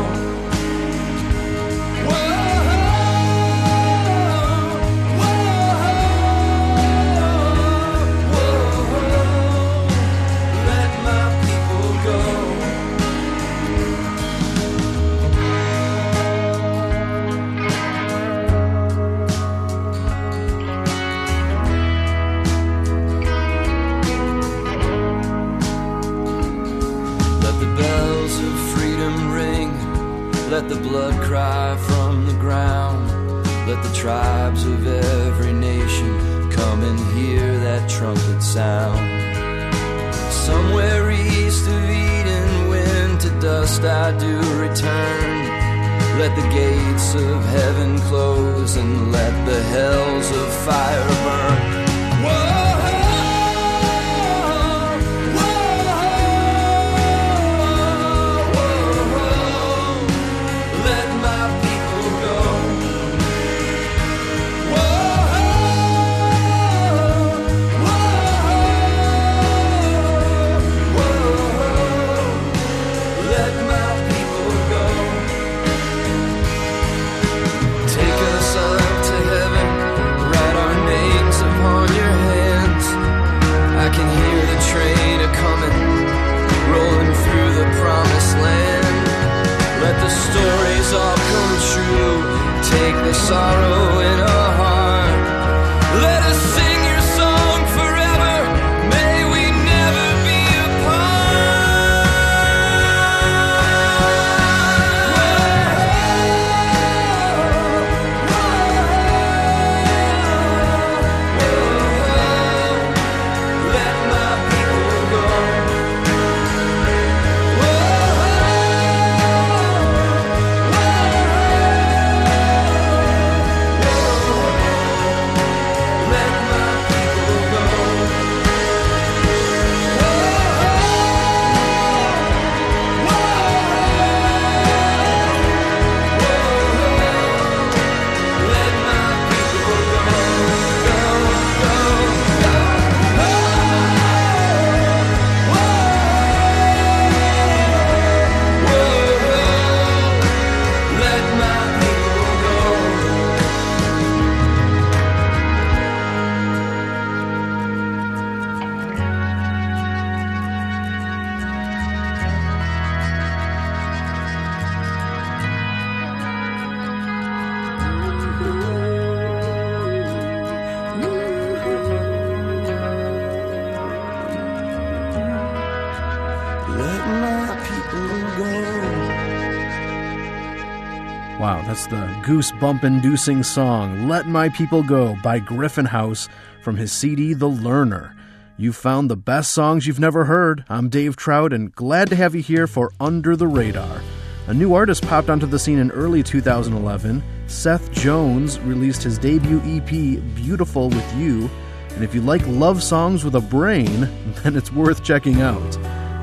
Goosebump 182.29 182.85
inducing 182.85 183.43
song, 183.43 184.07
Let 184.07 184.29
My 184.29 184.51
People 184.51 184.83
Go 184.83 185.17
by 185.23 185.39
Griffin 185.39 185.87
House 185.87 186.29
from 186.61 186.77
his 186.77 186.93
CD, 186.93 187.33
The 187.33 187.49
Learner. 187.49 188.15
You 188.59 188.75
found 188.75 189.11
the 189.11 189.17
best 189.17 189.55
songs 189.55 189.87
you've 189.87 189.99
never 189.99 190.27
heard. 190.27 190.63
I'm 190.69 190.91
Dave 190.91 191.17
Trout 191.17 191.55
and 191.55 191.75
glad 191.75 192.11
to 192.11 192.17
have 192.17 192.35
you 192.35 192.43
here 192.43 192.67
for 192.67 192.93
Under 193.01 193.35
the 193.35 193.47
Radar. 193.47 194.03
A 194.47 194.53
new 194.53 194.75
artist 194.75 195.07
popped 195.07 195.31
onto 195.31 195.47
the 195.47 195.59
scene 195.59 195.79
in 195.79 195.91
early 195.93 196.23
2011. 196.23 197.23
Seth 197.47 197.91
Jones 197.93 198.61
released 198.61 199.03
his 199.03 199.17
debut 199.17 199.63
EP, 199.65 199.89
Beautiful 200.35 200.91
with 200.91 201.17
You. 201.17 201.49
And 201.95 202.05
if 202.05 202.15
you 202.15 202.21
like 202.21 202.47
love 202.47 202.83
songs 202.83 203.25
with 203.25 203.37
a 203.37 203.41
brain, 203.41 204.01
then 204.43 204.55
it's 204.55 204.71
worth 204.71 205.03
checking 205.03 205.41
out. 205.41 205.77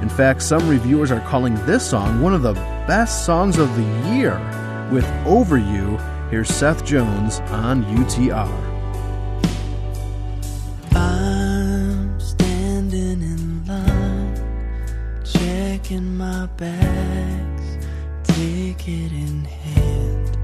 In 0.03 0.09
fact, 0.09 0.43
some 0.43 0.69
reviewers 0.69 1.09
are 1.09 1.21
calling 1.21 1.55
this 1.65 1.89
song 1.89 2.21
one 2.21 2.35
of 2.35 2.43
the 2.43 2.53
best 2.85 3.25
songs 3.25 3.57
of 3.57 3.75
the 3.75 4.11
year. 4.13 4.39
With 4.91 5.05
Over 5.25 5.57
You, 5.57 5.97
here's 6.29 6.47
Seth 6.47 6.85
Jones 6.85 7.39
on 7.49 7.83
UTR. 7.85 8.47
I'm 10.95 12.19
standing 12.19 13.21
in 13.21 13.65
line, 13.65 14.35
checking 15.23 16.15
my 16.15 16.45
bags, 16.57 17.87
ticket 18.23 19.11
in 19.11 19.43
hand. 19.43 20.37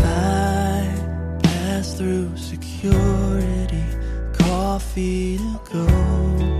I 0.00 1.38
pass 1.44 1.94
through 1.94 2.36
security, 2.36 3.84
coffee 4.32 5.38
to 5.38 5.60
go, 5.72 6.59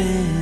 living 0.00 0.39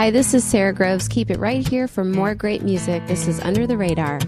Hi, 0.00 0.10
this 0.10 0.32
is 0.32 0.42
Sara 0.44 0.72
Groves. 0.72 1.08
Keep 1.08 1.30
it 1.30 1.38
right 1.38 1.68
here 1.68 1.86
for 1.86 2.04
more 2.04 2.34
great 2.34 2.62
music. 2.62 3.06
This 3.06 3.26
is 3.26 3.38
Under 3.40 3.66
the 3.66 3.76
Radar. 3.76 4.18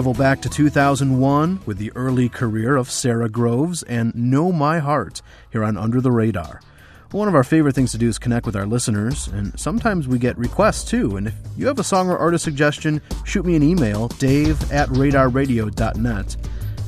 travel 0.00 0.14
back 0.14 0.40
to 0.40 0.48
2001 0.48 1.60
with 1.66 1.76
the 1.76 1.92
early 1.94 2.26
career 2.26 2.74
of 2.74 2.90
Sara 2.90 3.28
Groves 3.28 3.82
and 3.82 4.14
Know 4.14 4.50
My 4.50 4.78
Heart 4.78 5.20
here 5.52 5.62
on 5.62 5.76
Under 5.76 6.00
the 6.00 6.10
Radar. 6.10 6.62
One 7.10 7.28
of 7.28 7.34
our 7.34 7.44
favorite 7.44 7.74
things 7.74 7.92
to 7.92 7.98
do 7.98 8.08
is 8.08 8.18
connect 8.18 8.46
with 8.46 8.56
our 8.56 8.64
listeners, 8.64 9.28
and 9.28 9.52
sometimes 9.60 10.08
we 10.08 10.18
get 10.18 10.38
requests 10.38 10.88
too. 10.88 11.18
And 11.18 11.26
if 11.26 11.34
you 11.54 11.66
have 11.66 11.78
a 11.78 11.84
song 11.84 12.08
or 12.08 12.16
artist 12.16 12.44
suggestion, 12.44 13.02
shoot 13.26 13.44
me 13.44 13.56
an 13.56 13.62
email, 13.62 14.08
dave 14.08 14.72
at 14.72 14.88
radarradio.net. 14.88 16.36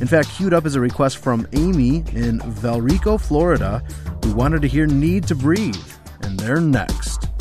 In 0.00 0.06
fact, 0.06 0.30
queued 0.30 0.54
up 0.54 0.64
is 0.64 0.74
a 0.74 0.80
request 0.80 1.18
from 1.18 1.46
Amy 1.52 1.96
in 2.14 2.38
Valrico, 2.38 3.20
Florida, 3.20 3.84
who 4.24 4.32
wanted 4.32 4.62
to 4.62 4.68
hear 4.68 4.86
Need 4.86 5.26
to 5.26 5.34
Breathe, 5.34 5.76
and 6.22 6.40
they're 6.40 6.62
next. 6.62 7.31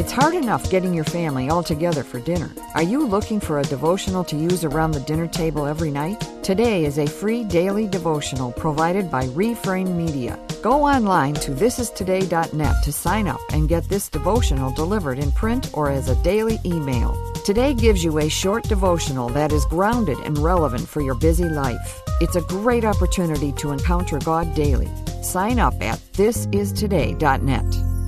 It's 0.00 0.12
hard 0.12 0.34
enough 0.34 0.70
getting 0.70 0.94
your 0.94 1.04
family 1.04 1.50
all 1.50 1.62
together 1.62 2.02
for 2.02 2.20
dinner. 2.20 2.50
Are 2.74 2.82
you 2.82 3.06
looking 3.06 3.38
for 3.38 3.58
a 3.58 3.64
devotional 3.64 4.24
to 4.24 4.34
use 4.34 4.64
around 4.64 4.92
the 4.92 5.00
dinner 5.00 5.26
table 5.26 5.66
every 5.66 5.90
night? 5.90 6.26
Today 6.42 6.86
is 6.86 6.98
a 6.98 7.06
free 7.06 7.44
daily 7.44 7.86
devotional 7.86 8.50
provided 8.50 9.10
by 9.10 9.26
Reframe 9.26 9.94
Media. 9.94 10.38
Go 10.62 10.84
online 10.84 11.34
to 11.34 11.50
thisistoday.net 11.50 12.76
to 12.82 12.92
sign 12.92 13.28
up 13.28 13.40
and 13.52 13.68
get 13.68 13.90
this 13.90 14.08
devotional 14.08 14.72
delivered 14.72 15.18
in 15.18 15.32
print 15.32 15.68
or 15.74 15.90
as 15.90 16.08
a 16.08 16.22
daily 16.22 16.58
email. 16.64 17.14
Today 17.44 17.74
gives 17.74 18.02
you 18.02 18.20
a 18.20 18.28
short 18.30 18.64
devotional 18.64 19.28
that 19.28 19.52
is 19.52 19.66
grounded 19.66 20.16
and 20.20 20.38
relevant 20.38 20.88
for 20.88 21.02
your 21.02 21.14
busy 21.14 21.50
life. 21.50 22.00
It's 22.22 22.36
a 22.36 22.48
great 22.48 22.86
opportunity 22.86 23.52
to 23.52 23.72
encounter 23.72 24.18
God 24.18 24.54
daily. 24.54 24.88
Sign 25.22 25.58
up 25.58 25.74
at 25.82 25.98
thisistoday.net. 26.14 27.99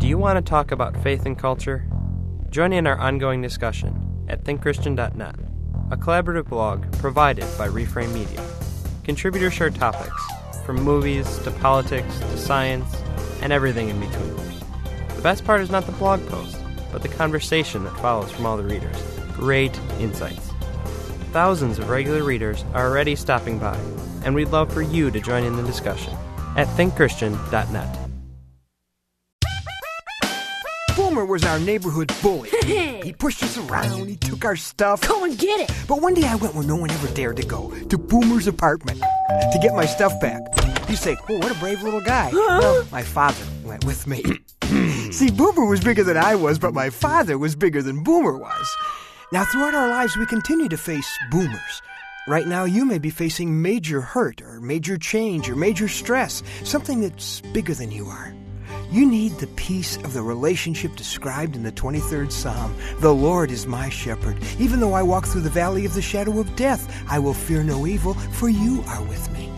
Do 0.00 0.08
you 0.08 0.16
want 0.16 0.38
to 0.38 0.50
talk 0.50 0.72
about 0.72 0.96
faith 1.02 1.26
and 1.26 1.38
culture? 1.38 1.86
Join 2.48 2.72
in 2.72 2.86
our 2.86 2.96
ongoing 2.96 3.42
discussion 3.42 4.24
at 4.28 4.42
thinkchristian.net, 4.44 5.34
a 5.90 5.96
collaborative 5.98 6.48
blog 6.48 6.90
provided 6.92 7.44
by 7.58 7.68
Reframe 7.68 8.14
Media. 8.14 8.42
Contributors 9.04 9.52
share 9.52 9.68
topics 9.68 10.22
from 10.64 10.76
movies 10.82 11.38
to 11.40 11.50
politics 11.50 12.18
to 12.18 12.38
science 12.38 12.96
and 13.42 13.52
everything 13.52 13.90
in 13.90 14.00
between. 14.00 14.34
The 15.16 15.20
best 15.22 15.44
part 15.44 15.60
is 15.60 15.70
not 15.70 15.84
the 15.84 15.92
blog 15.92 16.26
post, 16.28 16.56
but 16.90 17.02
the 17.02 17.08
conversation 17.08 17.84
that 17.84 17.96
follows 17.98 18.30
from 18.30 18.46
all 18.46 18.56
the 18.56 18.64
readers. 18.64 18.96
Great 19.34 19.78
insights. 19.98 20.50
Thousands 21.30 21.78
of 21.78 21.90
regular 21.90 22.24
readers 22.24 22.64
are 22.72 22.88
already 22.88 23.14
stopping 23.16 23.58
by, 23.58 23.78
and 24.24 24.34
we'd 24.34 24.48
love 24.48 24.72
for 24.72 24.80
you 24.80 25.10
to 25.10 25.20
join 25.20 25.44
in 25.44 25.56
the 25.56 25.62
discussion 25.62 26.14
at 26.56 26.68
thinkchristian.net. 26.68 27.99
Boomer 31.10 31.24
was 31.24 31.42
our 31.42 31.58
neighborhood 31.58 32.14
bully. 32.22 32.50
he 33.02 33.12
pushed 33.12 33.42
us 33.42 33.58
around, 33.58 34.06
he 34.06 34.14
took 34.14 34.44
our 34.44 34.54
stuff. 34.54 35.00
Go 35.08 35.24
and 35.24 35.36
get 35.36 35.58
it. 35.58 35.76
But 35.88 36.00
one 36.00 36.14
day 36.14 36.24
I 36.24 36.36
went 36.36 36.54
where 36.54 36.62
no 36.62 36.76
one 36.76 36.88
ever 36.88 37.12
dared 37.14 37.38
to 37.38 37.42
go 37.44 37.74
to 37.88 37.98
Boomer's 37.98 38.46
apartment 38.46 39.00
to 39.00 39.58
get 39.60 39.74
my 39.74 39.86
stuff 39.86 40.12
back. 40.20 40.40
You 40.88 40.94
say, 40.94 41.16
oh, 41.28 41.38
what 41.38 41.50
a 41.50 41.58
brave 41.58 41.82
little 41.82 42.00
guy. 42.00 42.30
Well, 42.32 42.86
my 42.92 43.02
father 43.02 43.44
went 43.64 43.84
with 43.84 44.06
me. 44.06 44.22
See, 45.10 45.32
Boomer 45.32 45.64
was 45.64 45.80
bigger 45.80 46.04
than 46.04 46.16
I 46.16 46.36
was, 46.36 46.60
but 46.60 46.74
my 46.74 46.90
father 46.90 47.36
was 47.36 47.56
bigger 47.56 47.82
than 47.82 48.04
Boomer 48.04 48.36
was. 48.36 48.76
Now, 49.32 49.44
throughout 49.44 49.74
our 49.74 49.88
lives, 49.88 50.16
we 50.16 50.26
continue 50.26 50.68
to 50.68 50.78
face 50.78 51.10
boomers. 51.32 51.82
Right 52.28 52.46
now, 52.46 52.66
you 52.66 52.84
may 52.84 52.98
be 52.98 53.10
facing 53.10 53.60
major 53.60 54.00
hurt 54.00 54.42
or 54.42 54.60
major 54.60 54.96
change 54.96 55.50
or 55.50 55.56
major 55.56 55.88
stress, 55.88 56.44
something 56.62 57.00
that's 57.00 57.40
bigger 57.52 57.74
than 57.74 57.90
you 57.90 58.06
are. 58.06 58.32
You 58.90 59.06
need 59.06 59.38
the 59.38 59.46
peace 59.46 59.98
of 59.98 60.14
the 60.14 60.22
relationship 60.22 60.96
described 60.96 61.54
in 61.54 61.62
the 61.62 61.70
23rd 61.70 62.32
Psalm. 62.32 62.74
The 62.98 63.14
Lord 63.14 63.52
is 63.52 63.64
my 63.64 63.88
shepherd. 63.88 64.36
Even 64.58 64.80
though 64.80 64.94
I 64.94 65.02
walk 65.04 65.26
through 65.26 65.42
the 65.42 65.48
valley 65.48 65.84
of 65.84 65.94
the 65.94 66.02
shadow 66.02 66.40
of 66.40 66.56
death, 66.56 66.92
I 67.08 67.20
will 67.20 67.32
fear 67.32 67.62
no 67.62 67.86
evil, 67.86 68.14
for 68.14 68.48
you 68.48 68.82
are 68.88 69.02
with 69.04 69.30
me. 69.32 69.48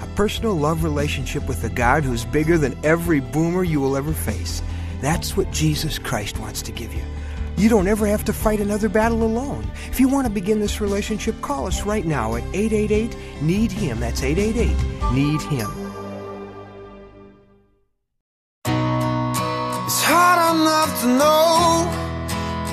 A 0.00 0.06
personal 0.16 0.54
love 0.54 0.84
relationship 0.84 1.46
with 1.46 1.62
a 1.64 1.68
God 1.68 2.02
who's 2.02 2.24
bigger 2.24 2.56
than 2.56 2.82
every 2.82 3.20
boomer 3.20 3.62
you 3.62 3.78
will 3.78 3.94
ever 3.94 4.14
face. 4.14 4.62
That's 5.02 5.36
what 5.36 5.50
Jesus 5.50 5.98
Christ 5.98 6.38
wants 6.38 6.62
to 6.62 6.72
give 6.72 6.94
you. 6.94 7.02
You 7.58 7.68
don't 7.68 7.88
ever 7.88 8.06
have 8.06 8.24
to 8.24 8.32
fight 8.32 8.58
another 8.58 8.88
battle 8.88 9.22
alone. 9.22 9.70
If 9.90 10.00
you 10.00 10.08
want 10.08 10.26
to 10.28 10.32
begin 10.32 10.60
this 10.60 10.80
relationship, 10.80 11.38
call 11.42 11.66
us 11.66 11.82
right 11.82 12.06
now 12.06 12.36
at 12.36 12.44
888 12.54 13.42
Need 13.42 13.70
Him. 13.70 14.00
That's 14.00 14.22
888 14.22 15.12
Need 15.12 15.42
Him. 15.42 15.87
Know 21.16 21.88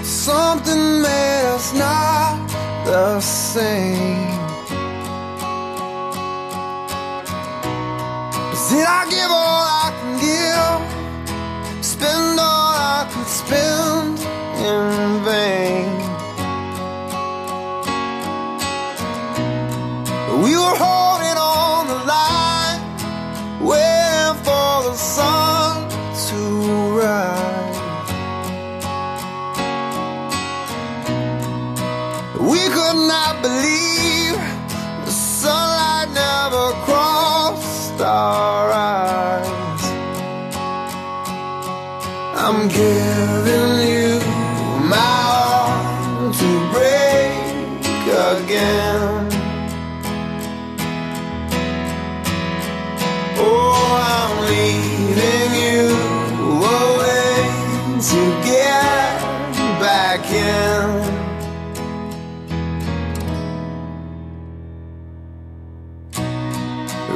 something 0.04 1.02
made 1.02 1.46
us 1.56 1.74
not 1.74 2.36
the 2.86 3.20
same. 3.22 4.36
Did 8.70 8.88
I 9.00 9.04
give 9.10 9.32
all 9.32 9.64
I 9.84 9.90
can 10.00 10.14
give? 10.28 11.86
Spend 11.86 12.40
all 12.40 12.74
I 12.98 13.08
could 13.12 13.28
spend 13.28 13.85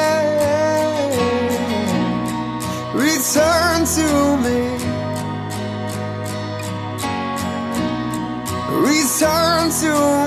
Return 2.93 3.85
to 3.95 4.07
me. 4.45 4.59
Return 8.87 9.69
to 9.81 9.91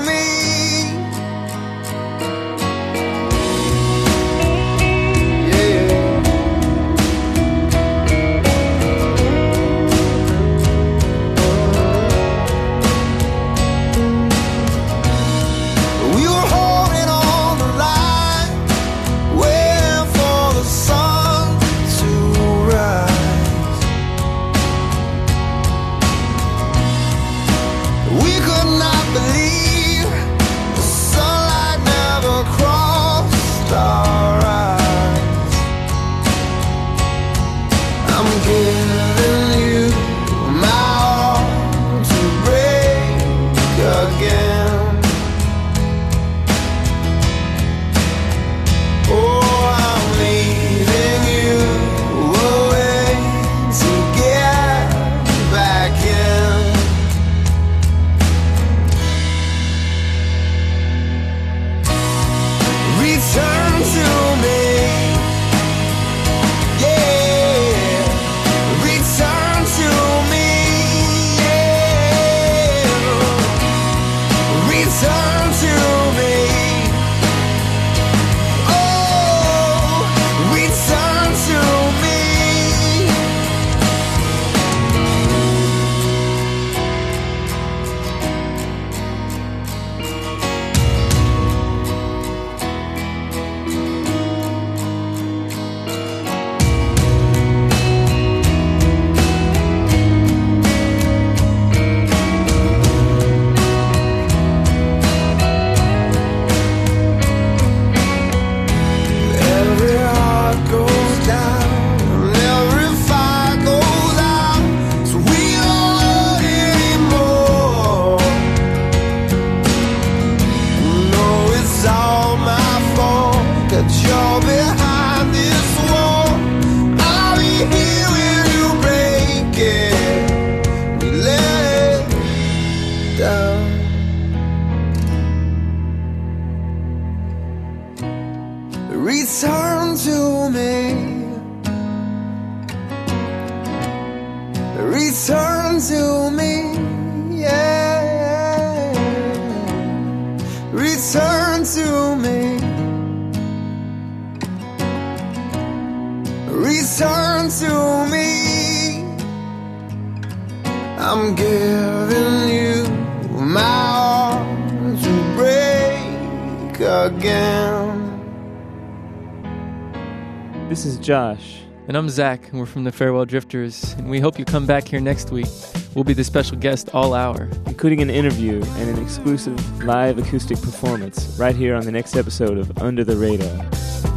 Josh. 171.11 171.59
And 171.89 171.97
I'm 171.97 172.07
Zach, 172.07 172.49
and 172.51 172.57
we're 172.57 172.65
from 172.65 172.85
the 172.85 172.91
Farewell 172.93 173.25
Drifters, 173.25 173.95
and 173.97 174.09
we 174.09 174.21
hope 174.21 174.39
you 174.39 174.45
come 174.45 174.65
back 174.65 174.87
here 174.87 175.01
next 175.01 175.29
week. 175.29 175.49
We'll 175.93 176.05
be 176.05 176.13
the 176.13 176.23
special 176.23 176.55
guest 176.55 176.91
all 176.93 177.13
hour. 177.13 177.49
including 177.65 178.01
an 178.01 178.09
interview 178.09 178.63
and 178.63 178.89
an 178.89 179.03
exclusive 179.03 179.83
live 179.83 180.17
acoustic 180.17 180.61
performance 180.61 181.35
right 181.37 181.53
here 181.53 181.75
on 181.75 181.83
the 181.83 181.91
next 181.91 182.15
episode 182.15 182.57
of 182.57 182.77
Under 182.77 183.03
the 183.03 183.17
Radar. 183.17 184.10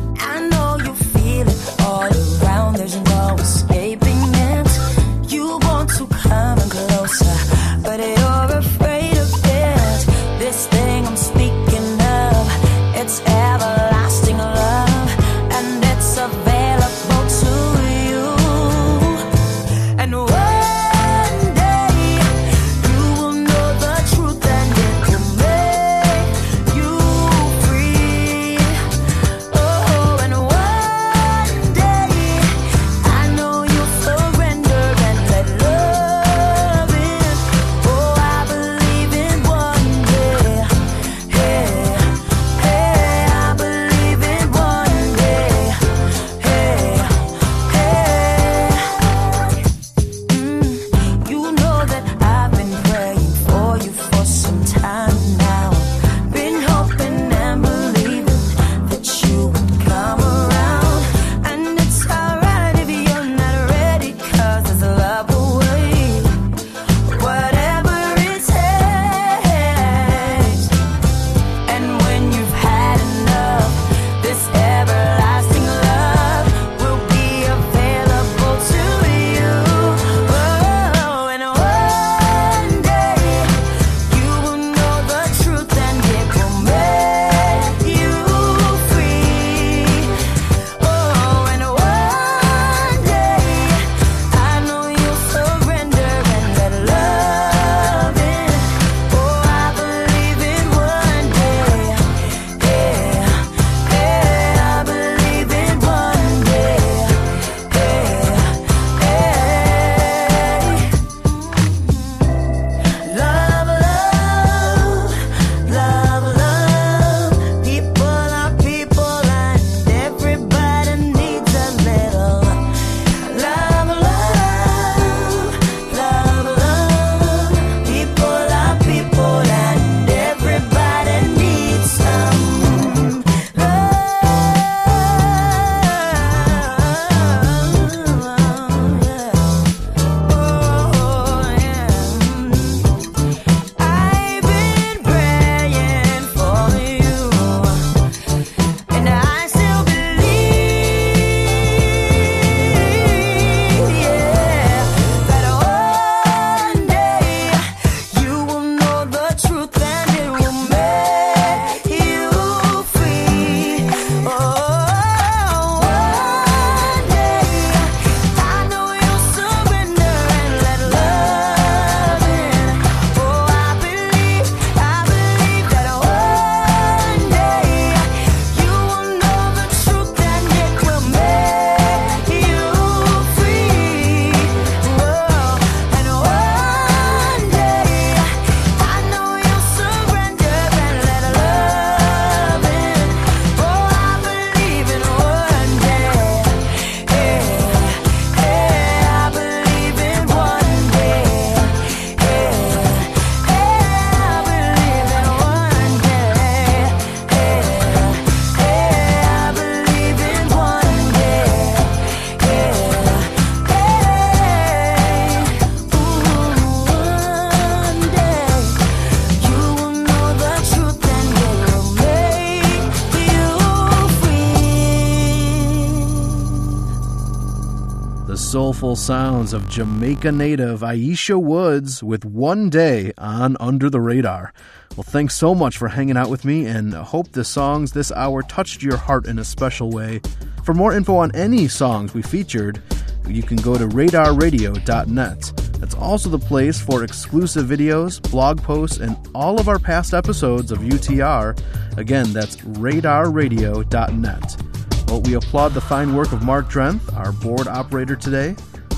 Sounds 229.05 229.53
of 229.53 229.69
Jamaica 229.69 230.33
native 230.33 230.81
Ayiesha 230.81 231.39
Woods 231.39 232.03
with 232.03 232.25
One 232.25 232.71
Day 232.71 233.13
on 233.19 233.55
Under 233.61 233.91
the 233.91 234.01
Radar. 234.01 234.55
Well, 234.97 235.05
thanks 235.05 235.35
so 235.35 235.55
much 235.55 235.77
for 235.77 235.89
hanging 235.89 236.17
out 236.17 236.31
with 236.31 236.47
me 236.47 236.65
and 236.65 236.95
hope 236.95 237.33
the 237.33 237.45
songs 237.45 237.93
this 237.93 238.11
hour 238.13 238.43
touched 238.43 238.83
your 238.83 238.97
heart 238.97 239.27
in 239.27 239.39
a 239.39 239.45
special 239.45 239.91
way. 239.91 240.23
For 240.65 240.73
more 240.73 240.95
info 240.95 241.17
on 241.17 241.37
any 241.37 241.69
songs 241.69 242.15
we 242.15 242.23
featured, 242.23 242.81
you 243.29 243.43
can 243.43 243.59
go 243.59 243.77
to 243.77 243.87
radarradio.net. 243.87 245.53
That's 245.81 245.95
also 245.97 246.31
the 246.31 246.39
place 246.39 246.81
for 246.81 247.05
exclusive 247.05 247.67
videos, 247.67 248.23
blog 248.31 248.63
posts, 248.63 249.01
and 249.01 249.19
all 249.35 249.61
of 249.61 249.69
our 249.69 249.79
past 249.79 250.15
episodes 250.15 250.73
of 250.73 250.79
UTR. 250.79 251.61
Again, 251.99 252.33
that's 252.33 252.57
radarradio.net. 252.57 254.63
Well, 255.09 255.21
we 255.21 255.35
applaud 255.35 255.75
the 255.75 255.83
fine 255.83 256.17
work 256.17 256.33
of 256.33 256.43
Mark 256.43 256.71
Drenth, 256.71 257.15
our 257.15 257.33
board 257.33 257.69
operator 257.69 258.17
today. 258.17 258.57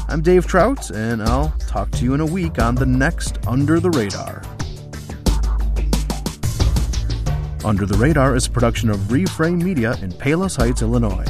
I'm 0.09 0.23
Dave 0.23 0.47
Trout, 0.47 0.91
and 0.91 1.21
I'll 1.21 1.51
talk 1.67 1.91
to 1.93 2.05
you 2.05 2.15
in 2.15 2.21
a 2.21 2.27
week 2.27 2.61
on 2.61 2.77
the 2.77 2.87
next 2.87 3.45
Under 3.45 3.81
the 3.81 3.91
Radar. 3.91 4.41
Under 7.65 7.87
the 7.87 7.97
Radar 7.99 8.37
is 8.37 8.47
a 8.47 8.51
production 8.51 8.89
of 8.89 8.99
Reframe 9.09 9.61
Media 9.61 9.97
in 10.03 10.13
Palos 10.13 10.55
Heights, 10.55 10.81
Illinois. 10.81 11.27